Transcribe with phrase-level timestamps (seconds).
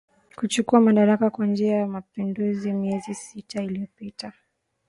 [0.35, 4.33] kuchukua madaraka kwa njia ya mapinduzi miezi sita iliyopita